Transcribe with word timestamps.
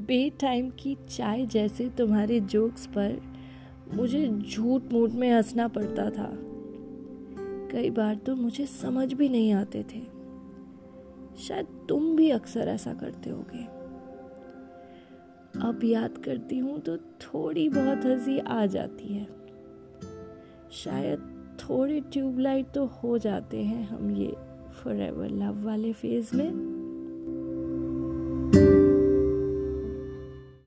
बे 0.00 0.30
time 0.40 0.70
की 0.70 0.96
चाय 1.08 1.46
जैसे 1.46 1.88
तुम्हारे 1.88 2.40
जोक्स 2.40 2.86
पर 2.86 3.22
मुझे 3.94 4.28
झूठ 4.28 4.82
मूठ 4.92 5.10
में 5.10 5.32
हंसना 5.32 5.68
पड़ता 5.68 6.10
था। 6.10 6.30
कई 7.72 7.90
बार 7.90 8.14
तो 8.14 8.36
मुझे 8.36 8.66
समझ 8.66 9.12
भी 9.12 9.28
नहीं 9.28 9.52
आते 9.52 9.82
थे। 9.82 10.02
शायद 11.38 11.66
तुम 11.88 12.16
भी 12.16 12.30
अक्सर 12.30 12.60
ऐसा 12.60 12.94
करते 12.94 13.30
होगे। 13.30 13.64
अब 15.68 15.80
याद 15.84 16.18
करती 16.18 16.58
हूँ 16.58 16.80
तो 16.80 16.96
थोड़ी 16.96 17.68
बहुत 17.68 18.04
हँसी 18.04 18.38
आ 18.38 18.66
जाती 18.66 19.14
है। 19.14 19.26
शायद 20.70 21.18
थोड़े 21.60 22.00
ट्यूबलाइट 22.00 22.66
तो 22.70 22.86
हो 22.86 23.18
जाते 23.18 23.62
हैं 23.62 23.88
हम 23.88 24.10
ये 24.10 24.36
फॉर 24.70 24.96
एवर 24.96 25.30
लव 25.30 25.66
वाले 25.66 25.92
फ़ेज़ 25.92 26.36
में। 26.36 26.77